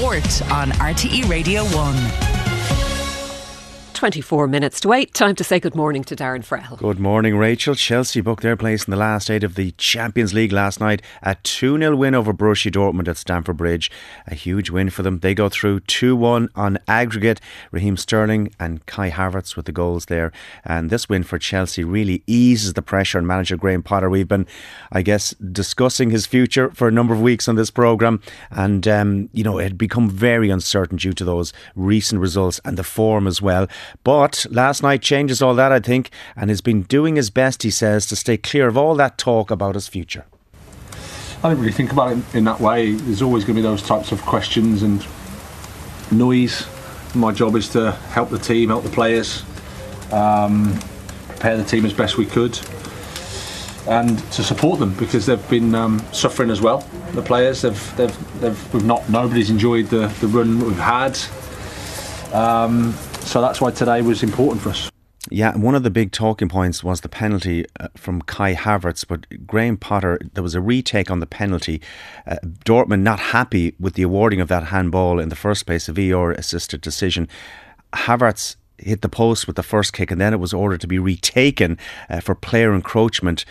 Sport 0.00 0.50
on 0.50 0.70
RTE 0.70 1.28
Radio 1.28 1.62
1. 1.76 2.29
24 4.00 4.46
minutes 4.46 4.80
to 4.80 4.94
eight. 4.94 5.12
Time 5.12 5.34
to 5.34 5.44
say 5.44 5.60
good 5.60 5.74
morning 5.74 6.02
to 6.02 6.16
Darren 6.16 6.42
Frehill. 6.42 6.78
Good 6.78 6.98
morning, 6.98 7.36
Rachel. 7.36 7.74
Chelsea 7.74 8.22
booked 8.22 8.42
their 8.42 8.56
place 8.56 8.86
in 8.86 8.90
the 8.90 8.96
last 8.96 9.30
eight 9.30 9.44
of 9.44 9.56
the 9.56 9.72
Champions 9.72 10.32
League 10.32 10.52
last 10.52 10.80
night. 10.80 11.02
A 11.22 11.34
2 11.34 11.76
0 11.76 11.94
win 11.94 12.14
over 12.14 12.32
Borussia 12.32 12.72
Dortmund 12.72 13.08
at 13.08 13.18
Stamford 13.18 13.58
Bridge. 13.58 13.90
A 14.26 14.34
huge 14.34 14.70
win 14.70 14.88
for 14.88 15.02
them. 15.02 15.18
They 15.18 15.34
go 15.34 15.50
through 15.50 15.80
2 15.80 16.16
1 16.16 16.48
on 16.54 16.78
aggregate. 16.88 17.42
Raheem 17.72 17.98
Sterling 17.98 18.54
and 18.58 18.86
Kai 18.86 19.10
Havertz 19.10 19.54
with 19.54 19.66
the 19.66 19.70
goals 19.70 20.06
there. 20.06 20.32
And 20.64 20.88
this 20.88 21.10
win 21.10 21.22
for 21.22 21.38
Chelsea 21.38 21.84
really 21.84 22.22
eases 22.26 22.72
the 22.72 22.80
pressure 22.80 23.18
on 23.18 23.26
manager 23.26 23.58
Graham 23.58 23.82
Potter. 23.82 24.08
We've 24.08 24.26
been, 24.26 24.46
I 24.90 25.02
guess, 25.02 25.34
discussing 25.34 26.08
his 26.08 26.24
future 26.24 26.70
for 26.70 26.88
a 26.88 26.92
number 26.92 27.12
of 27.12 27.20
weeks 27.20 27.48
on 27.48 27.56
this 27.56 27.70
programme. 27.70 28.22
And, 28.50 28.88
um, 28.88 29.28
you 29.34 29.44
know, 29.44 29.58
it 29.58 29.64
had 29.64 29.76
become 29.76 30.08
very 30.08 30.48
uncertain 30.48 30.96
due 30.96 31.12
to 31.12 31.24
those 31.26 31.52
recent 31.76 32.22
results 32.22 32.62
and 32.64 32.78
the 32.78 32.82
form 32.82 33.26
as 33.26 33.42
well. 33.42 33.68
But 34.04 34.46
last 34.50 34.82
night 34.82 35.02
changes 35.02 35.42
all 35.42 35.54
that, 35.54 35.72
I 35.72 35.80
think, 35.80 36.10
and 36.36 36.50
has 36.50 36.60
been 36.60 36.82
doing 36.82 37.16
his 37.16 37.30
best, 37.30 37.62
he 37.62 37.70
says, 37.70 38.06
to 38.06 38.16
stay 38.16 38.36
clear 38.36 38.68
of 38.68 38.76
all 38.76 38.94
that 38.96 39.18
talk 39.18 39.50
about 39.50 39.74
his 39.74 39.88
future. 39.88 40.24
I 41.42 41.48
don't 41.48 41.58
really 41.58 41.72
think 41.72 41.90
about 41.92 42.16
it 42.16 42.34
in 42.34 42.44
that 42.44 42.60
way. 42.60 42.92
There's 42.92 43.22
always 43.22 43.44
going 43.44 43.56
to 43.56 43.62
be 43.62 43.66
those 43.66 43.82
types 43.82 44.12
of 44.12 44.20
questions 44.22 44.82
and 44.82 45.06
noise. 46.12 46.66
My 47.14 47.32
job 47.32 47.56
is 47.56 47.68
to 47.70 47.92
help 48.12 48.28
the 48.28 48.38
team, 48.38 48.68
help 48.68 48.84
the 48.84 48.90
players, 48.90 49.42
um, 50.12 50.78
prepare 51.28 51.56
the 51.56 51.64
team 51.64 51.86
as 51.86 51.94
best 51.94 52.18
we 52.18 52.26
could, 52.26 52.60
and 53.88 54.18
to 54.32 54.42
support 54.42 54.78
them 54.78 54.92
because 54.94 55.24
they've 55.24 55.48
been 55.48 55.74
um, 55.74 56.04
suffering 56.12 56.50
as 56.50 56.60
well. 56.60 56.86
The 57.12 57.22
players, 57.22 57.62
they've, 57.62 57.96
they've, 57.96 58.40
they've, 58.40 58.74
we've 58.74 58.84
not, 58.84 59.08
nobody's 59.08 59.48
enjoyed 59.48 59.86
the, 59.86 60.08
the 60.20 60.28
run 60.28 60.60
we've 60.60 60.78
had. 60.78 61.18
Um, 62.34 62.94
so 63.20 63.40
that's 63.40 63.60
why 63.60 63.70
today 63.70 64.02
was 64.02 64.22
important 64.22 64.62
for 64.62 64.70
us. 64.70 64.90
Yeah, 65.28 65.54
one 65.56 65.74
of 65.74 65.82
the 65.82 65.90
big 65.90 66.12
talking 66.12 66.48
points 66.48 66.82
was 66.82 67.02
the 67.02 67.08
penalty 67.08 67.66
uh, 67.78 67.88
from 67.94 68.22
Kai 68.22 68.54
Havertz, 68.54 69.06
but 69.06 69.26
Graham 69.46 69.76
Potter, 69.76 70.18
there 70.32 70.42
was 70.42 70.54
a 70.54 70.60
retake 70.62 71.10
on 71.10 71.20
the 71.20 71.26
penalty. 71.26 71.82
Uh, 72.26 72.36
Dortmund 72.64 73.02
not 73.02 73.20
happy 73.20 73.74
with 73.78 73.94
the 73.94 74.02
awarding 74.02 74.40
of 74.40 74.48
that 74.48 74.64
handball 74.64 75.18
in 75.18 75.28
the 75.28 75.36
first 75.36 75.66
place, 75.66 75.88
a 75.88 75.92
VAR 75.92 76.32
assisted 76.32 76.80
decision. 76.80 77.28
Havertz 77.92 78.56
hit 78.82 79.02
the 79.02 79.08
post 79.08 79.46
with 79.46 79.56
the 79.56 79.62
first 79.62 79.92
kick, 79.92 80.10
and 80.10 80.20
then 80.20 80.32
it 80.32 80.40
was 80.40 80.52
ordered 80.52 80.80
to 80.80 80.86
be 80.86 80.98
retaken 80.98 81.78
uh, 82.08 82.20
for 82.20 82.34
player 82.34 82.74
encroachment 82.74 83.44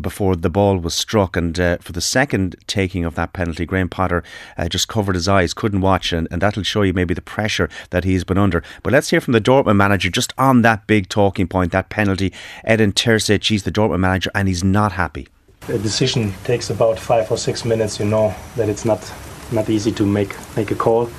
before 0.00 0.36
the 0.36 0.50
ball 0.50 0.78
was 0.78 0.94
struck. 0.94 1.36
And 1.36 1.58
uh, 1.58 1.78
for 1.78 1.92
the 1.92 2.00
second 2.00 2.56
taking 2.66 3.04
of 3.04 3.14
that 3.14 3.32
penalty, 3.32 3.66
Graham 3.66 3.88
Potter 3.88 4.22
uh, 4.56 4.68
just 4.68 4.88
covered 4.88 5.14
his 5.14 5.28
eyes, 5.28 5.54
couldn't 5.54 5.80
watch, 5.80 6.12
and, 6.12 6.28
and 6.30 6.40
that'll 6.42 6.62
show 6.62 6.82
you 6.82 6.92
maybe 6.92 7.14
the 7.14 7.22
pressure 7.22 7.68
that 7.90 8.04
he's 8.04 8.24
been 8.24 8.38
under. 8.38 8.62
But 8.82 8.92
let's 8.92 9.10
hear 9.10 9.20
from 9.20 9.32
the 9.32 9.40
Dortmund 9.40 9.76
manager 9.76 10.10
just 10.10 10.32
on 10.38 10.62
that 10.62 10.86
big 10.86 11.08
talking 11.08 11.48
point, 11.48 11.72
that 11.72 11.88
penalty. 11.88 12.32
Edin 12.64 12.92
Terzic, 12.92 13.48
he's 13.48 13.64
the 13.64 13.72
Dortmund 13.72 14.00
manager, 14.00 14.30
and 14.34 14.48
he's 14.48 14.64
not 14.64 14.92
happy. 14.92 15.28
The 15.66 15.78
decision 15.78 16.32
takes 16.44 16.70
about 16.70 16.98
five 16.98 17.30
or 17.30 17.36
six 17.36 17.64
minutes. 17.64 17.98
You 17.98 18.06
know 18.06 18.34
that 18.56 18.68
it's 18.68 18.84
not 18.84 19.12
not 19.50 19.68
easy 19.68 19.92
to 19.92 20.06
make 20.06 20.36
make 20.56 20.70
a 20.70 20.76
call, 20.76 21.10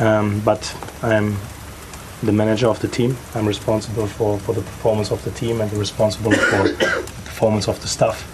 um, 0.00 0.40
but 0.40 0.62
I'm 1.02 1.36
the 2.22 2.32
manager 2.32 2.68
of 2.68 2.80
the 2.80 2.88
team. 2.88 3.16
I'm 3.34 3.46
responsible 3.46 4.06
for, 4.06 4.38
for 4.38 4.54
the 4.54 4.62
performance 4.62 5.10
of 5.10 5.22
the 5.24 5.30
team 5.30 5.60
and 5.60 5.72
responsible 5.72 6.32
for 6.32 6.68
the 6.68 6.74
performance 7.24 7.68
of 7.68 7.80
the 7.80 7.88
staff, 7.88 8.24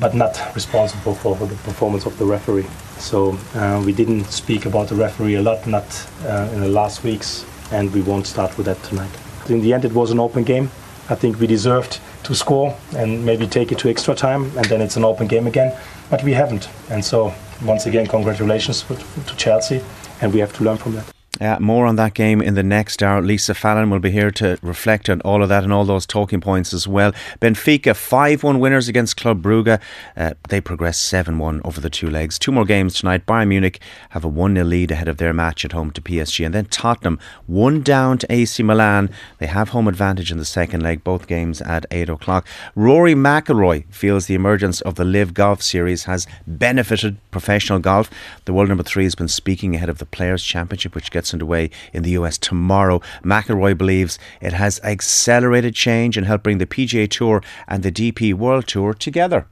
but 0.00 0.14
not 0.14 0.38
responsible 0.54 1.14
for, 1.14 1.36
for 1.36 1.46
the 1.46 1.56
performance 1.56 2.06
of 2.06 2.16
the 2.18 2.24
referee. 2.24 2.66
So 2.98 3.38
uh, 3.54 3.82
we 3.84 3.92
didn't 3.92 4.24
speak 4.24 4.66
about 4.66 4.88
the 4.88 4.94
referee 4.94 5.34
a 5.34 5.42
lot, 5.42 5.66
not 5.66 5.84
uh, 6.24 6.48
in 6.52 6.60
the 6.60 6.68
last 6.68 7.04
weeks, 7.04 7.44
and 7.70 7.92
we 7.92 8.00
won't 8.00 8.26
start 8.26 8.56
with 8.56 8.66
that 8.66 8.82
tonight. 8.84 9.10
In 9.48 9.60
the 9.60 9.74
end, 9.74 9.84
it 9.84 9.92
was 9.92 10.10
an 10.10 10.18
open 10.18 10.44
game. 10.44 10.70
I 11.08 11.14
think 11.14 11.38
we 11.38 11.46
deserved 11.46 12.00
to 12.24 12.34
score 12.34 12.74
and 12.96 13.24
maybe 13.24 13.46
take 13.46 13.70
it 13.70 13.78
to 13.80 13.88
extra 13.88 14.14
time, 14.14 14.44
and 14.56 14.64
then 14.66 14.80
it's 14.80 14.96
an 14.96 15.04
open 15.04 15.26
game 15.26 15.46
again. 15.46 15.76
But 16.10 16.24
we 16.24 16.32
haven't, 16.32 16.68
and 16.90 17.04
so 17.04 17.32
once 17.64 17.86
again, 17.86 18.06
congratulations 18.06 18.82
to 18.82 19.36
Chelsea, 19.36 19.82
and 20.20 20.32
we 20.32 20.40
have 20.40 20.52
to 20.54 20.64
learn 20.64 20.78
from 20.78 20.94
that. 20.94 21.15
Uh, 21.40 21.58
more 21.60 21.86
on 21.86 21.96
that 21.96 22.14
game 22.14 22.40
in 22.40 22.54
the 22.54 22.62
next 22.62 23.02
hour. 23.02 23.20
Lisa 23.20 23.54
Fallon 23.54 23.90
will 23.90 23.98
be 23.98 24.10
here 24.10 24.30
to 24.30 24.58
reflect 24.62 25.10
on 25.10 25.20
all 25.20 25.42
of 25.42 25.48
that 25.50 25.64
and 25.64 25.72
all 25.72 25.84
those 25.84 26.06
talking 26.06 26.40
points 26.40 26.72
as 26.72 26.88
well. 26.88 27.12
Benfica 27.40 27.94
5 27.94 28.42
1 28.42 28.58
winners 28.58 28.88
against 28.88 29.16
Club 29.16 29.42
Brugge. 29.42 29.78
Uh, 30.16 30.34
they 30.48 30.60
progress 30.60 30.98
7 30.98 31.38
1 31.38 31.60
over 31.64 31.80
the 31.80 31.90
two 31.90 32.08
legs. 32.08 32.38
Two 32.38 32.52
more 32.52 32.64
games 32.64 32.94
tonight. 32.94 33.26
Bayern 33.26 33.48
Munich 33.48 33.80
have 34.10 34.24
a 34.24 34.28
1 34.28 34.54
0 34.54 34.64
lead 34.64 34.90
ahead 34.90 35.08
of 35.08 35.18
their 35.18 35.34
match 35.34 35.64
at 35.64 35.72
home 35.72 35.90
to 35.90 36.00
PSG. 36.00 36.46
And 36.46 36.54
then 36.54 36.66
Tottenham 36.66 37.18
1 37.46 37.82
down 37.82 38.16
to 38.18 38.32
AC 38.32 38.62
Milan. 38.62 39.10
They 39.38 39.46
have 39.46 39.70
home 39.70 39.88
advantage 39.88 40.30
in 40.30 40.38
the 40.38 40.44
second 40.44 40.82
leg, 40.82 41.04
both 41.04 41.26
games 41.26 41.60
at 41.60 41.84
8 41.90 42.08
o'clock. 42.08 42.46
Rory 42.74 43.14
McIlroy 43.14 43.84
feels 43.92 44.26
the 44.26 44.34
emergence 44.34 44.80
of 44.80 44.94
the 44.94 45.04
LIV 45.04 45.34
Golf 45.34 45.62
Series 45.62 46.04
has 46.04 46.26
benefited 46.46 47.18
professional 47.30 47.78
golf. 47.78 48.10
The 48.46 48.54
world 48.54 48.68
number 48.68 48.84
three 48.84 49.04
has 49.04 49.14
been 49.14 49.28
speaking 49.28 49.74
ahead 49.76 49.90
of 49.90 49.98
the 49.98 50.06
Players' 50.06 50.42
Championship, 50.42 50.94
which 50.94 51.10
gets 51.10 51.25
gets 51.26 51.34
underway 51.34 51.70
in 51.92 52.02
the 52.02 52.10
US 52.10 52.38
tomorrow. 52.38 53.00
McIlroy 53.22 53.76
believes 53.76 54.18
it 54.40 54.52
has 54.52 54.80
accelerated 54.82 55.74
change 55.74 56.16
and 56.16 56.26
helped 56.26 56.44
bring 56.44 56.58
the 56.58 56.66
PGA 56.66 57.08
Tour 57.08 57.42
and 57.66 57.82
the 57.82 57.92
DP 57.92 58.34
World 58.34 58.66
Tour 58.66 58.94
together 58.94 59.46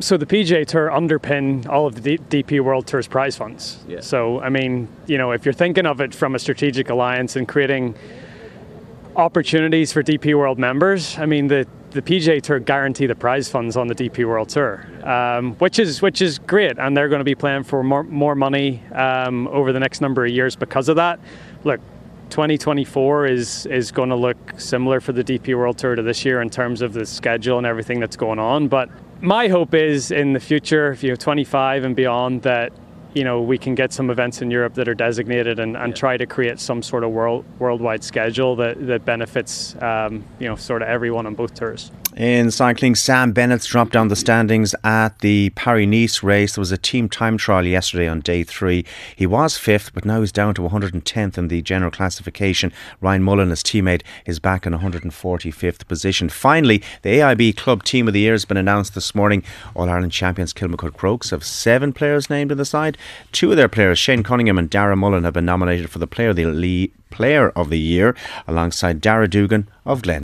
so 0.00 0.16
the 0.16 0.26
PGA 0.26 0.64
Tour 0.64 0.90
underpin 0.90 1.68
all 1.68 1.84
of 1.84 2.04
the 2.04 2.18
DP 2.18 2.60
World 2.60 2.86
Tour's 2.86 3.08
prize 3.08 3.36
funds. 3.36 3.78
Yeah. 3.88 3.98
So 3.98 4.40
I 4.40 4.48
mean, 4.48 4.86
you 5.08 5.18
know, 5.18 5.32
if 5.32 5.44
you're 5.44 5.52
thinking 5.52 5.86
of 5.86 6.00
it 6.00 6.14
from 6.14 6.36
a 6.36 6.38
strategic 6.38 6.88
alliance 6.88 7.34
and 7.34 7.48
creating 7.48 7.96
opportunities 9.16 9.92
for 9.92 10.04
DP 10.04 10.38
World 10.38 10.56
members, 10.56 11.18
I 11.18 11.26
mean 11.26 11.48
the 11.48 11.66
the 11.90 12.02
PGA 12.02 12.42
Tour 12.42 12.58
guarantee 12.58 13.06
the 13.06 13.14
prize 13.14 13.48
funds 13.48 13.76
on 13.76 13.86
the 13.86 13.94
DP 13.94 14.26
World 14.26 14.48
Tour, 14.48 14.86
um, 15.04 15.54
which 15.54 15.78
is 15.78 16.02
which 16.02 16.20
is 16.20 16.38
great, 16.38 16.78
and 16.78 16.96
they're 16.96 17.08
going 17.08 17.20
to 17.20 17.24
be 17.24 17.34
playing 17.34 17.64
for 17.64 17.82
more 17.82 18.02
more 18.02 18.34
money 18.34 18.82
um, 18.92 19.48
over 19.48 19.72
the 19.72 19.80
next 19.80 20.00
number 20.00 20.24
of 20.24 20.30
years 20.30 20.54
because 20.54 20.88
of 20.88 20.96
that. 20.96 21.18
Look, 21.64 21.80
2024 22.30 23.26
is 23.26 23.66
is 23.66 23.90
going 23.90 24.10
to 24.10 24.16
look 24.16 24.38
similar 24.58 25.00
for 25.00 25.12
the 25.12 25.24
DP 25.24 25.56
World 25.56 25.78
Tour 25.78 25.94
to 25.94 26.02
this 26.02 26.24
year 26.24 26.42
in 26.42 26.50
terms 26.50 26.82
of 26.82 26.92
the 26.92 27.06
schedule 27.06 27.58
and 27.58 27.66
everything 27.66 28.00
that's 28.00 28.16
going 28.16 28.38
on. 28.38 28.68
But 28.68 28.90
my 29.20 29.48
hope 29.48 29.74
is 29.74 30.10
in 30.10 30.32
the 30.32 30.40
future, 30.40 30.92
if 30.92 31.02
you 31.02 31.10
know, 31.10 31.16
25 31.16 31.84
and 31.84 31.96
beyond, 31.96 32.42
that 32.42 32.72
you 33.14 33.24
know 33.24 33.40
we 33.40 33.58
can 33.58 33.74
get 33.74 33.92
some 33.92 34.10
events 34.10 34.42
in 34.42 34.50
Europe 34.50 34.74
that 34.74 34.88
are 34.88 34.94
designated 34.94 35.58
and, 35.58 35.76
and 35.76 35.96
try 35.96 36.16
to 36.16 36.26
create 36.26 36.60
some 36.60 36.82
sort 36.82 37.04
of 37.04 37.10
world 37.10 37.44
worldwide 37.58 38.04
schedule 38.04 38.56
that 38.56 38.86
that 38.86 39.04
benefits 39.04 39.74
um, 39.82 40.24
you 40.38 40.46
know 40.46 40.56
sort 40.56 40.82
of 40.82 40.88
everyone 40.88 41.26
on 41.26 41.34
both 41.34 41.54
tours. 41.54 41.90
In 42.18 42.50
cycling, 42.50 42.96
Sam 42.96 43.32
Bennett's 43.32 43.66
dropped 43.66 43.92
down 43.92 44.08
the 44.08 44.16
standings 44.16 44.74
at 44.82 45.20
the 45.20 45.50
Paris 45.50 45.86
Nice 45.86 46.20
race. 46.20 46.56
There 46.56 46.60
was 46.60 46.72
a 46.72 46.76
team 46.76 47.08
time 47.08 47.38
trial 47.38 47.64
yesterday 47.64 48.08
on 48.08 48.22
day 48.22 48.42
three. 48.42 48.84
He 49.14 49.24
was 49.24 49.56
fifth, 49.56 49.94
but 49.94 50.04
now 50.04 50.18
he's 50.18 50.32
down 50.32 50.54
to 50.54 50.62
110th 50.62 51.38
in 51.38 51.46
the 51.46 51.62
general 51.62 51.92
classification. 51.92 52.72
Ryan 53.00 53.22
Mullen, 53.22 53.50
his 53.50 53.62
teammate, 53.62 54.02
is 54.26 54.40
back 54.40 54.66
in 54.66 54.72
145th 54.72 55.86
position. 55.86 56.28
Finally, 56.28 56.82
the 57.02 57.20
AIB 57.20 57.56
Club 57.56 57.84
Team 57.84 58.08
of 58.08 58.14
the 58.14 58.20
Year 58.20 58.32
has 58.32 58.44
been 58.44 58.56
announced 58.56 58.96
this 58.96 59.14
morning. 59.14 59.44
All 59.76 59.88
Ireland 59.88 60.10
champions 60.10 60.52
Kilmacud 60.52 60.94
Crokes 60.94 61.30
have 61.30 61.44
seven 61.44 61.92
players 61.92 62.28
named 62.28 62.50
in 62.50 62.58
the 62.58 62.64
side. 62.64 62.98
Two 63.30 63.52
of 63.52 63.56
their 63.56 63.68
players, 63.68 63.96
Shane 64.00 64.24
Cunningham 64.24 64.58
and 64.58 64.68
Dara 64.68 64.96
Mullin, 64.96 65.22
have 65.22 65.34
been 65.34 65.44
nominated 65.44 65.88
for 65.88 66.00
the 66.00 66.08
Player 66.08 66.30
of 66.30 66.36
the, 66.36 66.90
Player 67.10 67.50
of 67.50 67.70
the 67.70 67.78
Year 67.78 68.16
alongside 68.48 69.00
Dara 69.00 69.28
Dugan 69.28 69.68
of 69.86 70.02
Glen. 70.02 70.16